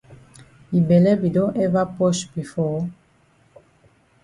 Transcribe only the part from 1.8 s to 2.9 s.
posh before?